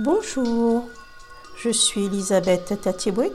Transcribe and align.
Bonjour, 0.00 0.88
je 1.56 1.70
suis 1.70 2.04
Elisabeth 2.04 2.80
Tatiebouet, 2.80 3.32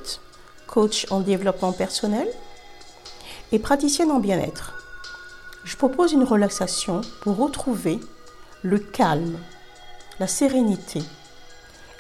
coach 0.66 1.06
en 1.10 1.20
développement 1.20 1.74
personnel 1.74 2.26
et 3.52 3.60
praticienne 3.60 4.12
en 4.12 4.22
bien-être. 4.22 4.74
Je 5.66 5.76
propose 5.76 6.14
une 6.14 6.24
relaxation 6.24 7.02
pour 7.20 7.36
retrouver 7.36 8.00
le 8.62 8.80
calme, 8.80 9.38
la 10.22 10.28
sérénité. 10.28 11.04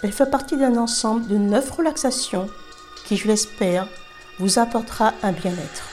Elle 0.02 0.14
fait 0.14 0.32
partie 0.32 0.56
d'un 0.56 0.78
ensemble 0.78 1.28
de 1.28 1.36
neuf 1.36 1.70
relaxations 1.70 2.48
qui, 3.06 3.18
je 3.18 3.28
l'espère, 3.28 3.90
vous 4.40 4.60
apportera 4.60 5.12
un 5.24 5.34
bien-être. 5.34 5.93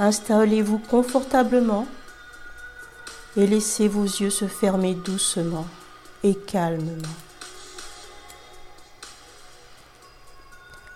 Installez-vous 0.00 0.78
confortablement 0.78 1.86
et 3.36 3.46
laissez 3.46 3.86
vos 3.86 4.02
yeux 4.02 4.30
se 4.30 4.48
fermer 4.48 4.94
doucement 4.94 5.66
et 6.24 6.34
calmement. 6.34 7.14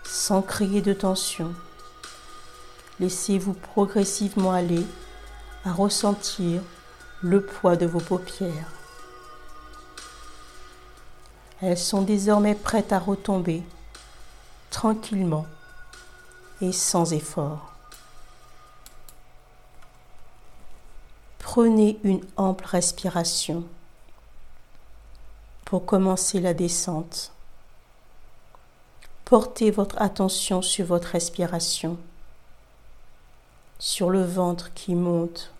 Sans 0.02 0.42
crier 0.42 0.82
de 0.82 0.92
tension, 0.92 1.54
laissez-vous 2.98 3.52
progressivement 3.52 4.50
aller 4.50 4.84
à 5.64 5.72
ressentir 5.72 6.60
le 7.22 7.40
poids 7.40 7.76
de 7.76 7.86
vos 7.86 8.00
paupières. 8.00 8.72
Elles 11.62 11.78
sont 11.78 12.02
désormais 12.02 12.56
prêtes 12.56 12.92
à 12.92 12.98
retomber 12.98 13.62
tranquillement 14.70 15.46
et 16.60 16.72
sans 16.72 17.12
effort. 17.12 17.77
Prenez 21.60 21.98
une 22.04 22.20
ample 22.36 22.66
respiration 22.66 23.64
pour 25.64 25.84
commencer 25.86 26.38
la 26.38 26.54
descente. 26.54 27.32
Portez 29.24 29.72
votre 29.72 30.00
attention 30.00 30.62
sur 30.62 30.86
votre 30.86 31.08
respiration, 31.08 31.98
sur 33.80 34.08
le 34.08 34.22
ventre 34.22 34.72
qui 34.72 34.94
monte 34.94 35.52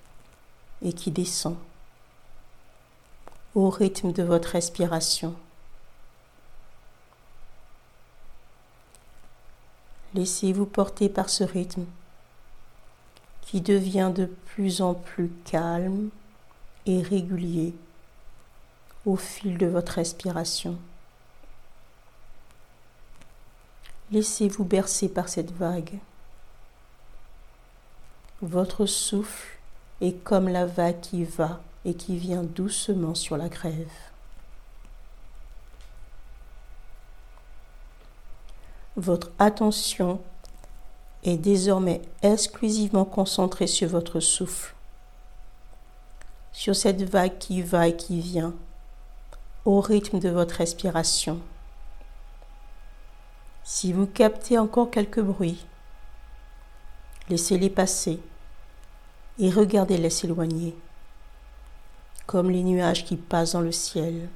et 0.83 0.93
qui 0.93 1.11
descend 1.11 1.57
au 3.57 3.69
rythme 3.69 4.13
de 4.13 4.23
votre 4.23 4.51
respiration. 4.51 5.35
Laissez-vous 10.15 10.67
porter 10.67 11.09
par 11.09 11.29
ce 11.29 11.43
rythme 11.43 11.87
qui 13.51 13.63
devient 13.63 14.13
de 14.15 14.27
plus 14.27 14.83
en 14.83 14.93
plus 14.93 15.31
calme 15.47 16.11
et 16.85 17.01
régulier 17.01 17.75
au 19.07 19.17
fil 19.17 19.57
de 19.57 19.65
votre 19.65 19.93
respiration. 19.93 20.77
Laissez-vous 24.11 24.65
bercer 24.65 25.09
par 25.09 25.31
cette 25.31 25.51
vague. 25.53 25.99
Votre 28.43 28.85
souffle 28.85 29.57
est 30.03 30.23
comme 30.25 30.49
la 30.49 30.67
vague 30.67 31.01
qui 31.01 31.25
va 31.25 31.63
et 31.87 31.95
qui 31.95 32.19
vient 32.19 32.43
doucement 32.43 33.15
sur 33.15 33.39
la 33.39 33.49
grève. 33.49 33.89
Votre 38.97 39.31
attention 39.39 40.21
est 41.25 41.37
désormais 41.37 42.01
exclusivement 42.23 43.05
concentré 43.05 43.67
sur 43.67 43.89
votre 43.89 44.21
souffle, 44.21 44.75
sur 46.53 46.77
cette 46.77 47.03
vague 47.03 47.39
qui 47.39 47.63
va 47.63 47.89
et 47.89 47.97
qui 47.97 48.21
vient, 48.21 48.55
au 49.65 49.81
rythme 49.81 50.19
de 50.19 50.29
votre 50.29 50.57
respiration. 50.57 51.41
Si 53.65 53.93
vous 53.93 54.07
captez 54.07 54.59
encore 54.59 54.91
quelques 54.91 55.21
bruits, 55.21 55.67
laissez-les 57.29 57.71
passer 57.71 58.21
et 59.39 59.51
regardez-les 59.51 60.11
s'éloigner, 60.11 60.75
comme 62.27 62.51
les 62.51 62.63
nuages 62.63 63.05
qui 63.05 63.17
passent 63.17 63.53
dans 63.53 63.61
le 63.61 63.73
ciel. 63.73 64.29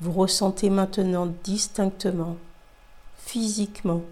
Vous 0.00 0.12
ressentez 0.12 0.70
maintenant 0.70 1.26
distinctement, 1.44 2.36
physiquement, 3.18 4.02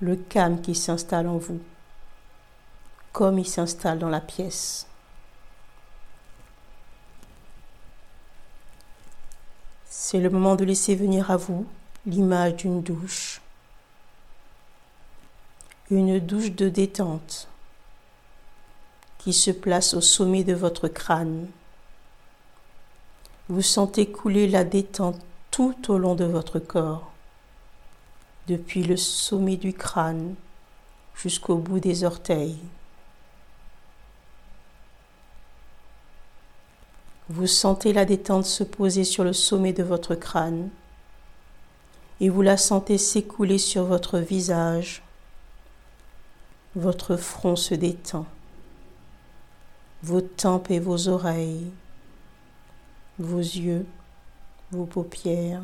le 0.00 0.16
calme 0.16 0.60
qui 0.60 0.74
s'installe 0.74 1.26
en 1.26 1.38
vous, 1.38 1.60
comme 3.12 3.38
il 3.38 3.46
s'installe 3.46 3.98
dans 3.98 4.08
la 4.08 4.20
pièce. 4.20 4.86
C'est 9.88 10.20
le 10.20 10.30
moment 10.30 10.54
de 10.54 10.64
laisser 10.64 10.94
venir 10.94 11.30
à 11.30 11.36
vous 11.36 11.66
l'image 12.06 12.56
d'une 12.56 12.80
douche, 12.80 13.40
une 15.90 16.20
douche 16.20 16.52
de 16.52 16.68
détente 16.68 17.48
qui 19.18 19.32
se 19.32 19.50
place 19.50 19.94
au 19.94 20.00
sommet 20.00 20.44
de 20.44 20.54
votre 20.54 20.86
crâne. 20.86 21.48
Vous 23.48 23.62
sentez 23.62 24.10
couler 24.10 24.48
la 24.48 24.62
détente 24.62 25.20
tout 25.50 25.74
au 25.88 25.98
long 25.98 26.14
de 26.14 26.24
votre 26.24 26.58
corps 26.60 27.07
depuis 28.48 28.82
le 28.82 28.96
sommet 28.96 29.56
du 29.56 29.74
crâne 29.74 30.34
jusqu'au 31.14 31.56
bout 31.56 31.80
des 31.80 32.04
orteils. 32.04 32.58
Vous 37.28 37.46
sentez 37.46 37.92
la 37.92 38.06
détente 38.06 38.46
se 38.46 38.64
poser 38.64 39.04
sur 39.04 39.22
le 39.22 39.34
sommet 39.34 39.74
de 39.74 39.82
votre 39.82 40.14
crâne 40.14 40.70
et 42.20 42.30
vous 42.30 42.40
la 42.40 42.56
sentez 42.56 42.96
s'écouler 42.96 43.58
sur 43.58 43.84
votre 43.84 44.18
visage. 44.18 45.02
Votre 46.74 47.16
front 47.16 47.56
se 47.56 47.74
détend, 47.74 48.24
vos 50.02 50.22
tempes 50.22 50.70
et 50.70 50.80
vos 50.80 51.08
oreilles, 51.08 51.70
vos 53.18 53.38
yeux, 53.38 53.84
vos 54.70 54.86
paupières, 54.86 55.62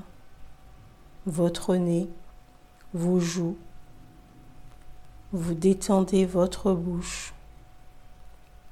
votre 1.26 1.76
nez, 1.76 2.08
vos 2.94 3.18
joues. 3.18 3.56
Vous 5.32 5.54
détendez 5.54 6.24
votre 6.24 6.72
bouche, 6.72 7.34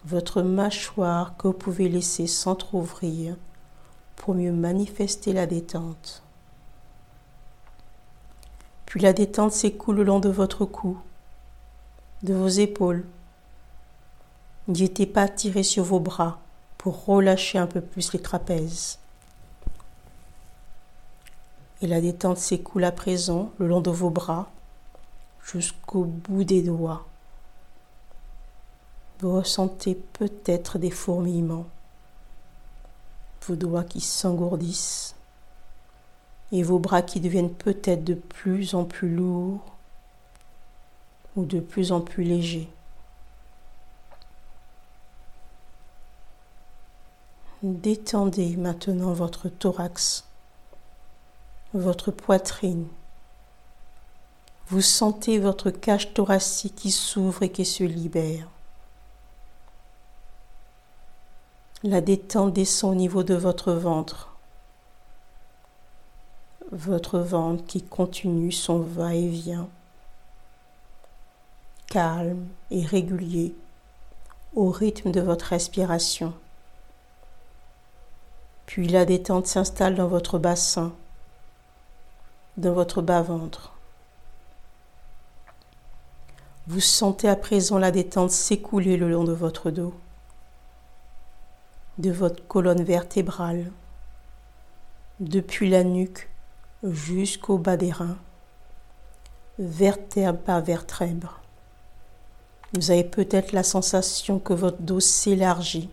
votre 0.04 0.42
mâchoire 0.42 1.36
que 1.36 1.48
vous 1.48 1.54
pouvez 1.54 1.88
laisser 1.88 2.28
s'entr'ouvrir 2.28 3.36
pour 4.14 4.34
mieux 4.34 4.52
manifester 4.52 5.32
la 5.32 5.46
détente. 5.46 6.22
Puis 8.86 9.00
la 9.00 9.12
détente 9.12 9.52
s'écoule 9.52 9.96
le 9.96 10.04
long 10.04 10.20
de 10.20 10.28
votre 10.28 10.64
cou, 10.64 11.00
de 12.22 12.34
vos 12.34 12.48
épaules. 12.48 13.04
N'hésitez 14.68 15.06
pas 15.06 15.22
à 15.22 15.28
tirer 15.28 15.64
sur 15.64 15.82
vos 15.82 15.98
bras 15.98 16.38
pour 16.78 17.04
relâcher 17.06 17.58
un 17.58 17.66
peu 17.66 17.80
plus 17.80 18.12
les 18.12 18.22
trapèzes. 18.22 19.01
Et 21.82 21.88
la 21.88 22.00
détente 22.00 22.38
s'écoule 22.38 22.84
à 22.84 22.92
présent 22.92 23.50
le 23.58 23.66
long 23.66 23.80
de 23.80 23.90
vos 23.90 24.10
bras 24.10 24.48
jusqu'au 25.44 26.04
bout 26.04 26.44
des 26.44 26.62
doigts. 26.62 27.04
Vous 29.18 29.34
ressentez 29.34 29.96
peut-être 30.12 30.78
des 30.78 30.90
fourmillements, 30.90 31.66
vos 33.46 33.56
doigts 33.56 33.82
qui 33.82 34.00
s'engourdissent 34.00 35.16
et 36.52 36.62
vos 36.62 36.78
bras 36.78 37.02
qui 37.02 37.18
deviennent 37.18 37.52
peut-être 37.52 38.04
de 38.04 38.14
plus 38.14 38.74
en 38.74 38.84
plus 38.84 39.12
lourds 39.12 39.64
ou 41.34 41.44
de 41.44 41.58
plus 41.58 41.90
en 41.90 42.00
plus 42.00 42.22
légers. 42.22 42.68
Détendez 47.62 48.56
maintenant 48.56 49.12
votre 49.12 49.48
thorax 49.48 50.24
votre 51.74 52.10
poitrine. 52.10 52.86
Vous 54.68 54.80
sentez 54.80 55.38
votre 55.38 55.70
cage 55.70 56.14
thoracique 56.14 56.76
qui 56.76 56.90
s'ouvre 56.90 57.42
et 57.42 57.50
qui 57.50 57.64
se 57.64 57.84
libère. 57.84 58.48
La 61.82 62.00
détente 62.00 62.52
descend 62.52 62.92
au 62.92 62.94
niveau 62.94 63.22
de 63.22 63.34
votre 63.34 63.72
ventre. 63.72 64.36
Votre 66.70 67.18
ventre 67.18 67.64
qui 67.66 67.82
continue 67.82 68.52
son 68.52 68.78
va-et-vient, 68.78 69.68
calme 71.88 72.46
et 72.70 72.84
régulier, 72.86 73.54
au 74.54 74.70
rythme 74.70 75.10
de 75.10 75.20
votre 75.20 75.46
respiration. 75.46 76.32
Puis 78.66 78.88
la 78.88 79.04
détente 79.04 79.46
s'installe 79.46 79.96
dans 79.96 80.08
votre 80.08 80.38
bassin, 80.38 80.94
dans 82.56 82.72
votre 82.72 83.02
bas-ventre. 83.02 83.72
Vous 86.66 86.80
sentez 86.80 87.28
à 87.28 87.36
présent 87.36 87.78
la 87.78 87.90
détente 87.90 88.30
s'écouler 88.30 88.96
le 88.96 89.10
long 89.10 89.24
de 89.24 89.32
votre 89.32 89.70
dos, 89.70 89.94
de 91.98 92.10
votre 92.10 92.46
colonne 92.46 92.84
vertébrale, 92.84 93.70
depuis 95.18 95.70
la 95.70 95.82
nuque 95.82 96.28
jusqu'au 96.84 97.58
bas 97.58 97.76
des 97.76 97.90
reins, 97.90 98.18
vertèbre 99.58 100.38
par 100.38 100.60
vertèbre. 100.60 101.40
Vous 102.74 102.90
avez 102.90 103.04
peut-être 103.04 103.52
la 103.52 103.62
sensation 103.62 104.38
que 104.38 104.52
votre 104.52 104.80
dos 104.80 105.00
s'élargit, 105.00 105.90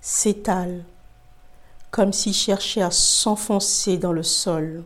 s'étale, 0.00 0.84
comme 1.90 2.12
s'il 2.12 2.34
cherchait 2.34 2.82
à 2.82 2.90
s'enfoncer 2.90 3.98
dans 3.98 4.12
le 4.12 4.22
sol. 4.22 4.84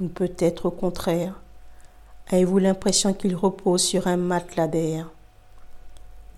Ou 0.00 0.06
peut-être 0.06 0.66
au 0.66 0.70
contraire, 0.70 1.34
avez-vous 2.28 2.58
l'impression 2.58 3.14
qu'il 3.14 3.34
repose 3.34 3.82
sur 3.82 4.06
un 4.06 4.16
matelas 4.16 4.68
d'air 4.68 5.10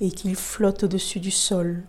et 0.00 0.10
qu'il 0.10 0.34
flotte 0.34 0.84
au-dessus 0.84 1.20
du 1.20 1.30
sol? 1.30 1.82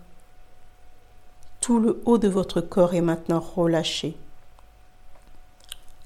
Tout 1.60 1.78
le 1.78 2.02
haut 2.04 2.18
de 2.18 2.28
votre 2.28 2.60
corps 2.60 2.94
est 2.94 3.00
maintenant 3.00 3.40
relâché, 3.40 4.16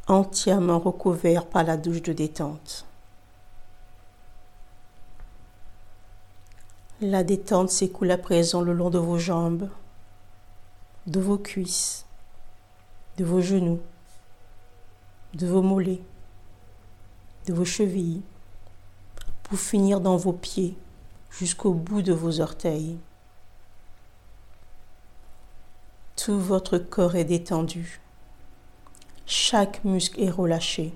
entièrement 0.06 0.78
recouvert 0.78 1.46
par 1.46 1.64
la 1.64 1.76
douche 1.76 2.02
de 2.02 2.12
détente. 2.12 2.84
La 7.00 7.24
détente 7.24 7.70
s'écoule 7.70 8.10
à 8.10 8.18
présent 8.18 8.60
le 8.60 8.72
long 8.72 8.90
de 8.90 8.98
vos 8.98 9.18
jambes, 9.18 9.68
de 11.06 11.20
vos 11.20 11.38
cuisses, 11.38 12.06
de 13.16 13.24
vos 13.24 13.40
genoux, 13.40 13.80
de 15.36 15.46
vos 15.46 15.60
mollets, 15.60 16.02
de 17.46 17.52
vos 17.52 17.64
chevilles, 17.64 18.22
pour 19.42 19.58
finir 19.58 20.00
dans 20.00 20.16
vos 20.16 20.32
pieds 20.32 20.76
jusqu'au 21.30 21.72
bout 21.72 22.00
de 22.00 22.14
vos 22.14 22.40
orteils. 22.40 22.96
Tout 26.16 26.40
votre 26.40 26.78
corps 26.78 27.16
est 27.16 27.24
détendu. 27.24 28.00
Chaque 29.26 29.84
muscle 29.84 30.20
est 30.22 30.30
relâché. 30.30 30.94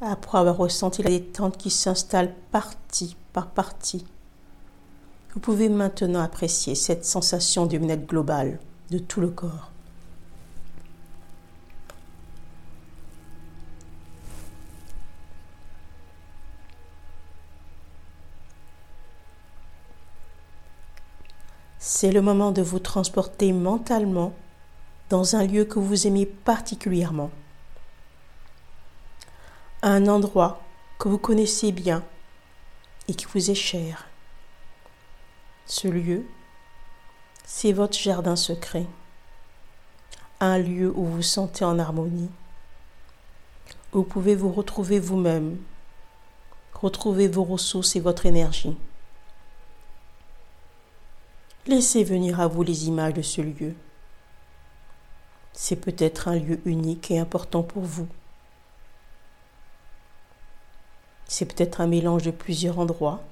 Après 0.00 0.38
avoir 0.38 0.56
ressenti 0.56 1.02
la 1.02 1.10
détente 1.10 1.58
qui 1.58 1.70
s'installe 1.70 2.34
partie 2.50 3.16
par 3.34 3.48
partie, 3.48 4.06
vous 5.34 5.40
pouvez 5.40 5.68
maintenant 5.68 6.22
apprécier 6.22 6.74
cette 6.74 7.04
sensation 7.04 7.66
de 7.66 7.76
bien-être 7.76 8.06
global 8.06 8.58
de 8.90 8.98
tout 8.98 9.20
le 9.20 9.28
corps. 9.28 9.70
C'est 22.00 22.12
le 22.12 22.22
moment 22.22 22.52
de 22.52 22.62
vous 22.62 22.78
transporter 22.78 23.52
mentalement 23.52 24.32
dans 25.10 25.34
un 25.34 25.44
lieu 25.44 25.64
que 25.64 25.80
vous 25.80 26.06
aimez 26.06 26.26
particulièrement. 26.26 27.32
Un 29.82 30.06
endroit 30.06 30.62
que 31.00 31.08
vous 31.08 31.18
connaissez 31.18 31.72
bien 31.72 32.04
et 33.08 33.14
qui 33.14 33.26
vous 33.26 33.50
est 33.50 33.56
cher. 33.56 34.06
Ce 35.66 35.88
lieu, 35.88 36.24
c'est 37.44 37.72
votre 37.72 37.98
jardin 37.98 38.36
secret. 38.36 38.86
Un 40.38 40.58
lieu 40.58 40.92
où 40.94 41.04
vous 41.04 41.22
sentez 41.22 41.64
en 41.64 41.80
harmonie, 41.80 42.30
où 43.92 43.96
vous 43.98 44.04
pouvez 44.04 44.36
vous 44.36 44.52
retrouver 44.52 45.00
vous-même, 45.00 45.58
retrouver 46.74 47.26
vos 47.26 47.42
ressources 47.42 47.96
et 47.96 48.00
votre 48.00 48.24
énergie. 48.24 48.76
Laissez 51.68 52.02
venir 52.02 52.40
à 52.40 52.46
vous 52.46 52.62
les 52.62 52.88
images 52.88 53.12
de 53.12 53.20
ce 53.20 53.42
lieu. 53.42 53.74
C'est 55.52 55.76
peut-être 55.76 56.28
un 56.28 56.36
lieu 56.36 56.62
unique 56.64 57.10
et 57.10 57.18
important 57.18 57.62
pour 57.62 57.82
vous. 57.82 58.08
C'est 61.26 61.44
peut-être 61.44 61.82
un 61.82 61.86
mélange 61.86 62.22
de 62.22 62.30
plusieurs 62.30 62.78
endroits, 62.78 63.22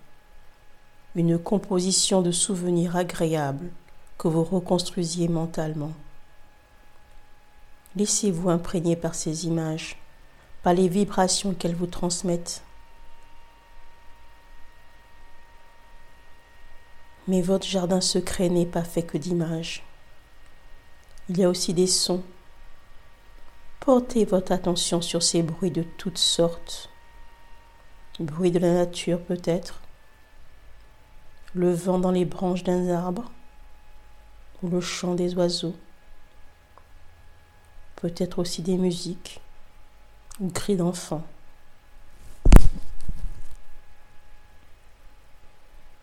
une 1.15 1.39
composition 1.39 2.21
de 2.21 2.31
souvenirs 2.31 2.95
agréables 2.95 3.71
que 4.19 4.29
vous 4.29 4.45
reconstruisiez 4.45 5.29
mentalement. 5.29 5.93
Laissez-vous 7.97 8.51
imprégner 8.51 8.97
par 8.97 9.15
ces 9.15 9.47
images, 9.47 9.97
par 10.63 10.75
les 10.75 10.89
vibrations 10.89 11.55
qu'elles 11.55 11.75
vous 11.75 11.87
transmettent. 11.87 12.66
Mais 17.29 17.43
votre 17.43 17.67
jardin 17.67 18.01
secret 18.01 18.49
n'est 18.49 18.67
pas 18.67 18.85
fait 18.85 19.03
que 19.03 19.19
d'images. 19.19 19.85
Il 21.29 21.39
y 21.39 21.45
a 21.45 21.49
aussi 21.49 21.75
des 21.75 21.87
sons. 21.87 22.23
Portez 23.81 24.25
votre 24.25 24.53
attention 24.53 25.01
sur 25.01 25.23
ces 25.23 25.43
bruits 25.43 25.71
de 25.71 25.83
toutes 25.83 26.19
sortes 26.19 26.91
bruit 28.21 28.51
de 28.51 28.59
la 28.59 28.73
nature 28.73 29.21
peut-être, 29.21 29.81
le 31.55 31.73
vent 31.73 31.99
dans 31.99 32.11
les 32.11 32.25
branches 32.25 32.65
d'un 32.65 32.89
arbre 32.89 33.31
ou 34.63 34.69
le 34.69 34.81
chant 34.81 35.15
des 35.15 35.35
oiseaux, 35.35 35.77
peut-être 37.97 38.39
aussi 38.39 38.63
des 38.63 38.79
musiques 38.79 39.41
ou 40.41 40.51
cris 40.51 40.77
d'enfants. 40.77 41.25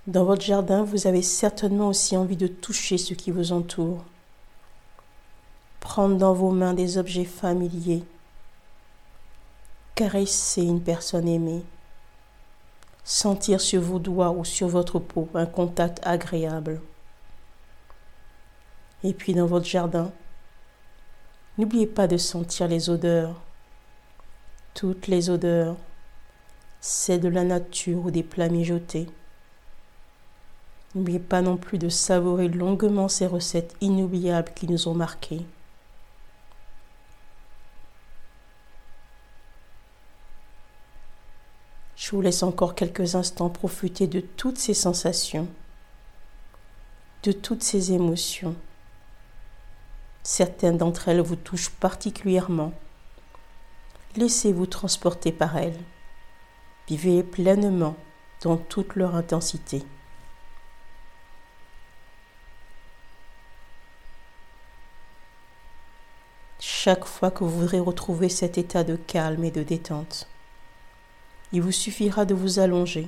Dans 0.05 0.25
votre 0.25 0.41
jardin, 0.43 0.83
vous 0.83 1.07
avez 1.07 1.21
certainement 1.21 1.87
aussi 1.87 2.17
envie 2.17 2.35
de 2.35 2.47
toucher 2.47 2.97
ce 2.97 3.13
qui 3.13 3.31
vous 3.31 3.53
entoure, 3.53 4.03
prendre 5.79 6.17
dans 6.17 6.33
vos 6.33 6.51
mains 6.51 6.73
des 6.73 6.97
objets 6.97 7.23
familiers, 7.23 8.03
caresser 9.95 10.63
une 10.63 10.81
personne 10.81 11.29
aimée, 11.29 11.63
sentir 13.05 13.61
sur 13.61 13.81
vos 13.81 13.97
doigts 13.97 14.31
ou 14.31 14.43
sur 14.43 14.67
votre 14.67 14.99
peau 14.99 15.29
un 15.35 15.45
contact 15.45 16.01
agréable. 16.03 16.81
Et 19.05 19.13
puis 19.13 19.33
dans 19.33 19.45
votre 19.45 19.67
jardin, 19.67 20.11
n'oubliez 21.57 21.87
pas 21.87 22.07
de 22.07 22.17
sentir 22.17 22.67
les 22.67 22.89
odeurs, 22.89 23.39
toutes 24.73 25.07
les 25.07 25.29
odeurs, 25.29 25.77
c'est 26.81 27.19
de 27.19 27.29
la 27.29 27.45
nature 27.45 28.07
ou 28.07 28.11
des 28.11 28.23
plats 28.23 28.49
mijotés. 28.49 29.07
N'oubliez 30.95 31.19
pas 31.19 31.41
non 31.41 31.57
plus 31.57 31.79
de 31.79 31.89
savourer 31.89 32.47
longuement 32.47 33.07
ces 33.07 33.25
recettes 33.25 33.75
inoubliables 33.81 34.53
qui 34.53 34.67
nous 34.67 34.87
ont 34.87 34.93
marqués. 34.93 35.41
Je 41.95 42.11
vous 42.11 42.21
laisse 42.21 42.43
encore 42.43 42.75
quelques 42.75 43.15
instants 43.15 43.49
profiter 43.49 44.07
de 44.07 44.19
toutes 44.19 44.57
ces 44.57 44.73
sensations, 44.73 45.47
de 47.23 47.31
toutes 47.31 47.63
ces 47.63 47.93
émotions. 47.93 48.55
Certaines 50.21 50.77
d'entre 50.77 51.07
elles 51.07 51.21
vous 51.21 51.35
touchent 51.35 51.71
particulièrement. 51.71 52.71
Laissez-vous 54.15 54.67
transporter 54.67 55.31
par 55.31 55.57
elles. 55.57 55.79
Vivez 56.87 57.23
pleinement 57.23 57.95
dans 58.43 58.57
toute 58.57 58.95
leur 58.95 59.15
intensité. 59.15 59.83
Chaque 66.85 67.05
fois 67.05 67.31
que 67.31 67.45
vous 67.45 67.61
voudrez 67.61 67.79
retrouver 67.79 68.27
cet 68.27 68.57
état 68.57 68.83
de 68.83 68.97
calme 68.97 69.45
et 69.45 69.51
de 69.51 69.63
détente, 69.63 70.27
il 71.53 71.61
vous 71.61 71.71
suffira 71.71 72.25
de 72.25 72.33
vous 72.33 72.59
allonger, 72.59 73.07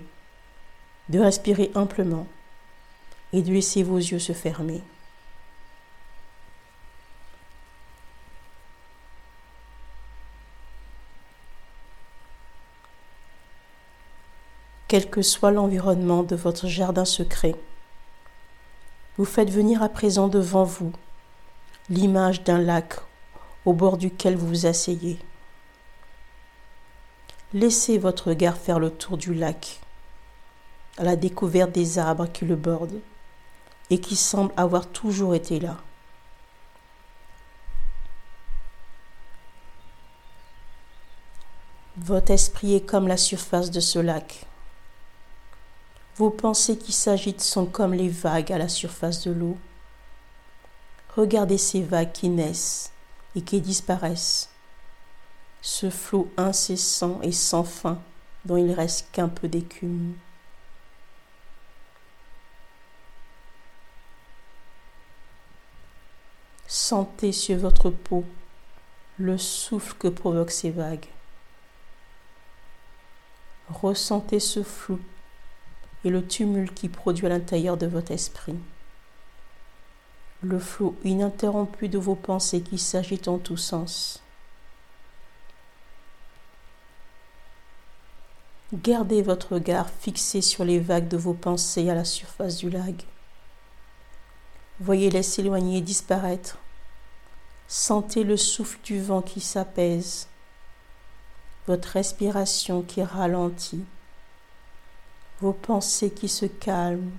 de 1.09 1.19
respirer 1.19 1.71
amplement 1.75 2.25
et 3.33 3.41
de 3.41 3.51
laisser 3.51 3.83
vos 3.83 3.97
yeux 3.97 4.17
se 4.17 4.31
fermer. 4.31 4.81
Quel 14.87 15.09
que 15.09 15.21
soit 15.21 15.51
l'environnement 15.51 16.23
de 16.23 16.37
votre 16.37 16.67
jardin 16.67 17.03
secret, 17.03 17.55
vous 19.17 19.25
faites 19.25 19.49
venir 19.49 19.83
à 19.83 19.89
présent 19.89 20.29
devant 20.29 20.63
vous 20.63 20.93
l'image 21.89 22.41
d'un 22.45 22.59
lac 22.59 23.01
au 23.65 23.73
bord 23.73 23.97
duquel 23.97 24.35
vous 24.35 24.47
vous 24.47 24.65
asseyez. 24.65 25.19
Laissez 27.53 27.97
votre 27.97 28.29
regard 28.29 28.57
faire 28.57 28.79
le 28.79 28.91
tour 28.91 29.17
du 29.17 29.33
lac, 29.33 29.79
à 30.97 31.03
la 31.03 31.15
découverte 31.15 31.71
des 31.71 31.99
arbres 31.99 32.27
qui 32.27 32.45
le 32.45 32.55
bordent 32.55 32.99
et 33.89 33.99
qui 33.99 34.15
semblent 34.15 34.53
avoir 34.57 34.87
toujours 34.87 35.35
été 35.35 35.59
là. 35.59 35.77
Votre 41.97 42.31
esprit 42.31 42.75
est 42.75 42.85
comme 42.85 43.07
la 43.07 43.17
surface 43.17 43.71
de 43.71 43.79
ce 43.79 43.99
lac. 43.99 44.45
Vos 46.17 46.29
pensées 46.29 46.77
qui 46.77 46.91
s'agitent 46.91 47.41
sont 47.41 47.65
comme 47.65 47.93
les 47.93 48.09
vagues 48.09 48.51
à 48.51 48.57
la 48.57 48.67
surface 48.67 49.25
de 49.25 49.31
l'eau. 49.31 49.57
Regardez 51.15 51.57
ces 51.57 51.81
vagues 51.81 52.11
qui 52.11 52.29
naissent 52.29 52.91
et 53.35 53.41
qui 53.41 53.61
disparaissent. 53.61 54.49
Ce 55.61 55.89
flot 55.89 56.31
incessant 56.37 57.19
et 57.21 57.31
sans 57.31 57.63
fin 57.63 57.99
dont 58.45 58.57
il 58.57 58.71
reste 58.71 59.07
qu'un 59.11 59.27
peu 59.27 59.47
d'écume. 59.47 60.13
Sentez 66.67 67.31
sur 67.31 67.57
votre 67.57 67.89
peau 67.89 68.25
le 69.17 69.37
souffle 69.37 69.95
que 69.97 70.07
provoquent 70.07 70.51
ces 70.51 70.71
vagues. 70.71 71.07
Ressentez 73.69 74.39
ce 74.39 74.61
flou 74.61 74.99
et 76.03 76.09
le 76.09 76.25
tumulte 76.25 76.73
qui 76.75 76.89
produit 76.89 77.25
à 77.25 77.29
l'intérieur 77.29 77.77
de 77.77 77.87
votre 77.87 78.11
esprit. 78.11 78.55
Le 80.47 80.59
flot 80.59 80.95
ininterrompu 81.03 81.89
de 81.89 81.97
vos 81.97 82.13
pensées 82.13 82.61
qui 82.61 82.77
s'agitent 82.77 83.27
en 83.27 83.39
tous 83.39 83.57
sens. 83.57 84.21
Gardez 88.71 89.23
votre 89.23 89.55
regard 89.55 89.89
fixé 89.89 90.41
sur 90.41 90.63
les 90.63 90.77
vagues 90.79 91.07
de 91.07 91.17
vos 91.17 91.33
pensées 91.33 91.89
à 91.89 91.95
la 91.95 92.05
surface 92.05 92.57
du 92.57 92.69
lac. 92.69 93.07
Voyez-les 94.79 95.23
s'éloigner 95.23 95.79
et 95.79 95.81
disparaître. 95.81 96.59
Sentez 97.67 98.23
le 98.23 98.37
souffle 98.37 98.77
du 98.83 99.01
vent 99.01 99.23
qui 99.23 99.41
s'apaise, 99.41 100.27
votre 101.65 101.87
respiration 101.87 102.83
qui 102.83 103.01
ralentit, 103.01 103.83
vos 105.41 105.53
pensées 105.53 106.11
qui 106.11 106.29
se 106.29 106.45
calment 106.45 107.09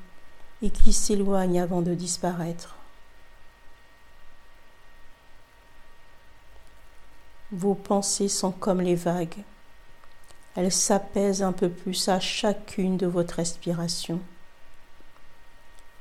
et 0.62 0.70
qui 0.70 0.92
s'éloignent 0.92 1.60
avant 1.60 1.82
de 1.82 1.92
disparaître. 1.92 2.75
Vos 7.52 7.74
pensées 7.74 8.28
sont 8.28 8.50
comme 8.50 8.80
les 8.80 8.96
vagues. 8.96 9.44
Elles 10.56 10.72
s'apaisent 10.72 11.42
un 11.42 11.52
peu 11.52 11.68
plus 11.68 12.08
à 12.08 12.18
chacune 12.18 12.96
de 12.96 13.06
votre 13.06 13.34
respiration. 13.34 14.20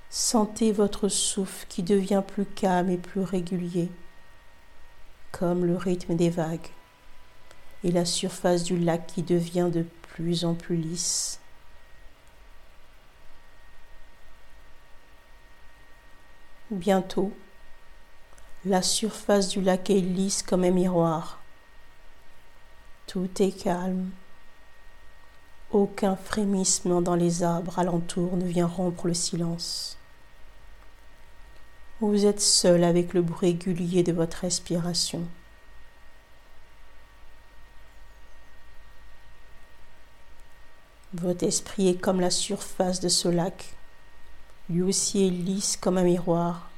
Sentez 0.10 0.72
votre 0.72 1.08
souffle 1.08 1.68
qui 1.68 1.84
devient 1.84 2.24
plus 2.26 2.46
calme 2.46 2.90
et 2.90 2.98
plus 2.98 3.22
régulier, 3.22 3.92
comme 5.32 5.66
le 5.66 5.76
rythme 5.76 6.16
des 6.16 6.30
vagues, 6.30 6.70
et 7.84 7.92
la 7.92 8.06
surface 8.06 8.64
du 8.64 8.80
lac 8.80 9.06
qui 9.06 9.22
devient 9.22 9.70
de 9.72 9.86
plus 10.14 10.46
en 10.46 10.56
plus 10.56 10.78
lisse. 10.78 11.40
Bientôt, 16.72 17.32
la 18.66 18.82
surface 18.82 19.50
du 19.50 19.62
lac 19.62 19.92
est 19.92 20.02
lisse 20.02 20.42
comme 20.42 20.64
un 20.64 20.72
miroir. 20.72 21.40
Tout 23.06 23.30
est 23.40 23.52
calme. 23.52 24.10
Aucun 25.72 26.16
frémissement 26.16 27.02
dans 27.02 27.14
les 27.14 27.44
arbres 27.44 27.78
alentour 27.78 28.38
ne 28.38 28.46
vient 28.46 28.66
rompre 28.66 29.06
le 29.06 29.14
silence. 29.14 29.98
Vous 32.02 32.26
êtes 32.26 32.42
seul 32.42 32.84
avec 32.84 33.14
le 33.14 33.22
bruit 33.22 33.52
régulier 33.52 34.02
de 34.02 34.12
votre 34.12 34.38
respiration. 34.38 35.22
Votre 41.14 41.46
esprit 41.46 41.90
est 41.90 42.02
comme 42.02 42.20
la 42.20 42.32
surface 42.32 43.00
de 43.00 43.10
ce 43.10 43.28
lac. 43.28 43.76
Lui 44.70 44.82
aussi 44.82 45.28
est 45.28 45.30
lisse 45.30 45.78
comme 45.78 46.00
un 46.00 46.04
miroir. 46.04 46.72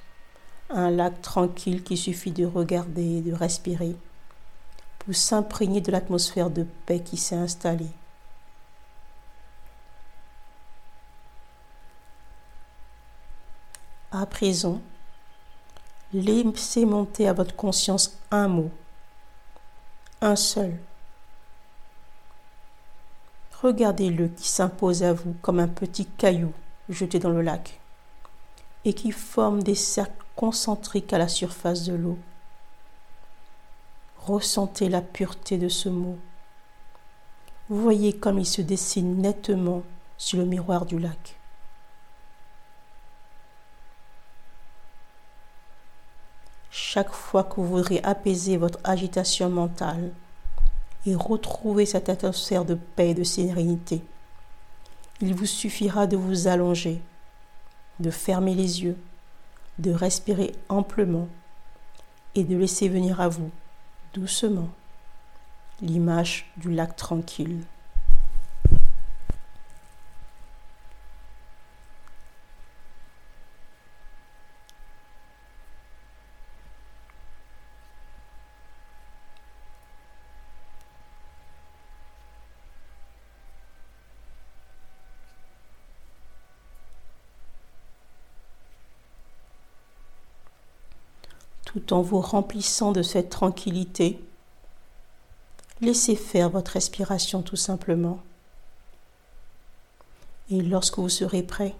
Un 0.69 0.89
lac 0.89 1.21
tranquille 1.21 1.83
qui 1.83 1.95
suffit 1.95 2.31
de 2.31 2.45
regarder 2.45 3.17
et 3.17 3.21
de 3.21 3.33
respirer 3.33 3.95
pour 5.00 5.15
s'imprégner 5.15 5.79
de 5.79 5.91
l'atmosphère 5.91 6.50
de 6.50 6.65
paix 6.86 7.00
qui 7.00 7.15
s'est 7.15 7.36
installée. 7.36 7.91
À 14.12 14.25
présent, 14.25 14.81
laissez 16.13 16.86
monter 16.86 17.27
à 17.27 17.33
votre 17.33 17.55
conscience 17.55 18.17
un 18.31 18.47
mot, 18.47 18.71
un 20.21 20.36
seul. 20.36 20.77
Regardez-le 23.62 24.27
qui 24.27 24.47
s'impose 24.47 25.03
à 25.03 25.13
vous 25.13 25.36
comme 25.41 25.59
un 25.59 25.67
petit 25.67 26.05
caillou 26.05 26.51
jeté 26.89 27.19
dans 27.19 27.31
le 27.31 27.41
lac 27.41 27.79
et 28.86 28.93
qui 28.93 29.12
forme 29.12 29.63
des 29.63 29.75
cercles 29.75 30.26
concentriques 30.38 31.12
à 31.12 31.17
la 31.17 31.27
surface 31.27 31.84
de 31.84 31.96
l'eau. 31.96 32.17
Ressentez 34.20 34.88
la 34.88 35.01
pureté 35.01 35.58
de 35.58 35.67
ce 35.67 35.89
mot. 35.89 36.17
Voyez 37.67 38.13
comme 38.13 38.39
il 38.39 38.46
se 38.46 38.62
dessine 38.62 39.17
nettement 39.22 39.84
sur 40.17 40.39
le 40.39 40.46
miroir 40.46 40.86
du 40.86 40.98
lac. 40.98 41.38
chaque 46.98 47.12
fois 47.12 47.44
que 47.44 47.56
vous 47.56 47.67
voudrez 47.67 48.00
apaiser 48.03 48.56
votre 48.56 48.79
agitation 48.84 49.50
mentale 49.50 50.12
et 51.06 51.15
retrouver 51.15 51.86
cette 51.86 52.10
atmosphère 52.10 52.65
de 52.65 52.75
paix 52.75 53.10
et 53.10 53.13
de 53.13 53.24
sérénité. 53.24 54.03
Il 55.22 55.36
vous 55.36 55.46
suffira 55.46 56.08
de 56.08 56.17
vous 56.17 56.48
allonger, 56.48 57.01
de 58.00 58.10
fermer 58.10 58.56
les 58.56 58.84
yeux, 58.84 58.98
de 59.79 59.91
respirer 59.91 60.53
amplement 60.69 61.27
et 62.36 62.43
de 62.43 62.55
laisser 62.55 62.89
venir 62.89 63.22
à 63.22 63.27
vous, 63.27 63.51
doucement, 64.13 64.69
l'image 65.81 66.51
du 66.57 66.72
lac 66.72 66.96
tranquille. 66.96 67.62
Tout 91.67 91.91
en 91.91 92.01
vous 92.01 92.21
remplissant 92.21 92.93
de 92.93 93.01
cette 93.01 93.29
tranquillité. 93.29 94.24
Laissez 95.81 96.15
faire 96.15 96.50
votre 96.50 96.71
respiration 96.71 97.41
tout 97.41 97.57
simplement. 97.57 98.24
Et 100.50 100.62
lorsque 100.62 100.97
vous 100.97 101.09
serez 101.09 101.43
prêt, 101.43 101.75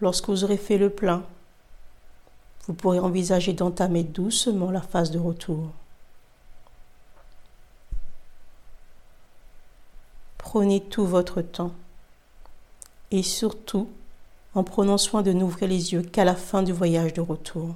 lorsque 0.00 0.28
vous 0.28 0.44
aurez 0.44 0.56
fait 0.56 0.78
le 0.78 0.88
plein, 0.88 1.24
vous 2.68 2.74
pourrez 2.74 3.00
envisager 3.00 3.54
d'entamer 3.54 4.04
doucement 4.04 4.70
la 4.70 4.82
phase 4.82 5.10
de 5.10 5.18
retour. 5.18 5.70
Prenez 10.38 10.80
tout 10.80 11.06
votre 11.06 11.42
temps 11.42 11.72
et 13.10 13.24
surtout 13.24 13.88
en 14.54 14.62
prenant 14.62 14.96
soin 14.96 15.22
de 15.22 15.32
n'ouvrir 15.32 15.68
les 15.68 15.92
yeux 15.92 16.02
qu'à 16.02 16.24
la 16.24 16.36
fin 16.36 16.62
du 16.62 16.72
voyage 16.72 17.14
de 17.14 17.20
retour. 17.20 17.74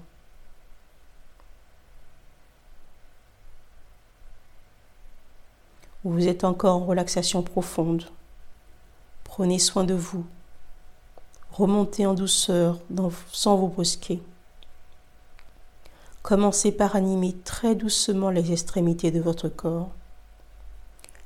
Vous 6.05 6.28
êtes 6.28 6.45
encore 6.45 6.76
en 6.76 6.87
relaxation 6.87 7.43
profonde. 7.43 8.05
Prenez 9.25 9.59
soin 9.59 9.85
de 9.85 9.95
vous. 9.95 10.25
Remontez 11.52 12.07
en 12.07 12.14
douceur 12.14 12.78
sans 13.33 13.57
vous 13.57 13.69
brusquer. 13.69 14.23
Commencez 16.23 16.73
par 16.73 16.95
animer 16.95 17.35
très 17.45 17.75
doucement 17.75 18.31
les 18.31 18.52
extrémités 18.52 19.11
de 19.11 19.21
votre 19.21 19.49
corps, 19.49 19.90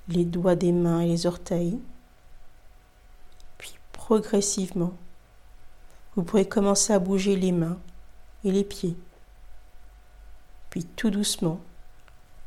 les 0.09 0.25
doigts 0.25 0.55
des 0.55 0.73
mains 0.73 1.01
et 1.01 1.09
les 1.09 1.27
orteils. 1.27 1.79
Puis 3.59 3.75
progressivement, 3.93 4.93
vous 6.15 6.23
pourrez 6.23 6.47
commencer 6.49 6.93
à 6.93 6.99
bouger 6.99 7.37
les 7.37 7.53
mains 7.53 7.79
et 8.45 8.53
les 8.53 8.65
pieds. 8.65 8.97
Puis 10.71 10.85
tout 10.85 11.11
doucement, 11.11 11.61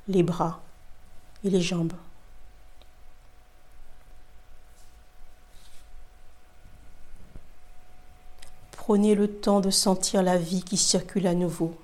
les 0.07 0.23
bras 0.23 0.61
et 1.43 1.49
les 1.49 1.61
jambes. 1.61 1.93
Prenez 8.85 9.15
le 9.15 9.27
temps 9.27 9.61
de 9.61 9.71
sentir 9.71 10.21
la 10.21 10.37
vie 10.37 10.61
qui 10.63 10.77
circule 10.77 11.25
à 11.25 11.33
nouveau. 11.33 11.75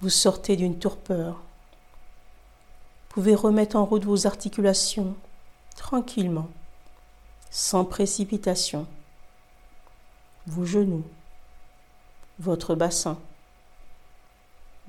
Vous 0.00 0.08
sortez 0.08 0.56
d'une 0.56 0.78
torpeur 0.78 1.36
pouvez 3.10 3.34
remettre 3.34 3.76
en 3.76 3.84
route 3.84 4.04
vos 4.04 4.26
articulations 4.26 5.14
tranquillement, 5.74 6.48
sans 7.50 7.84
précipitation. 7.84 8.86
Vos 10.46 10.64
genoux, 10.64 11.04
votre 12.38 12.74
bassin, 12.74 13.18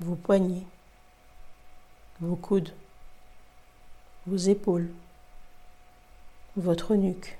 vos 0.00 0.14
poignets, 0.14 0.66
vos 2.20 2.36
coudes, 2.36 2.72
vos 4.26 4.36
épaules, 4.36 4.90
votre 6.56 6.94
nuque. 6.94 7.37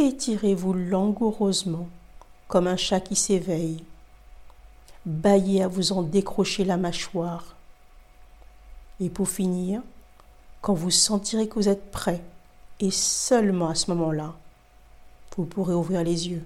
Étirez-vous 0.00 0.72
langoureusement 0.72 1.86
comme 2.48 2.66
un 2.66 2.78
chat 2.78 3.00
qui 3.00 3.14
s'éveille. 3.14 3.84
Baillez 5.04 5.62
à 5.62 5.68
vous 5.68 5.92
en 5.92 6.00
décrocher 6.00 6.64
la 6.64 6.78
mâchoire. 6.78 7.54
Et 8.98 9.10
pour 9.10 9.28
finir, 9.28 9.82
quand 10.62 10.72
vous 10.72 10.90
sentirez 10.90 11.48
que 11.48 11.56
vous 11.56 11.68
êtes 11.68 11.90
prêt, 11.90 12.22
et 12.80 12.90
seulement 12.90 13.68
à 13.68 13.74
ce 13.74 13.90
moment-là, 13.90 14.32
vous 15.36 15.44
pourrez 15.44 15.74
ouvrir 15.74 16.02
les 16.02 16.28
yeux. 16.28 16.44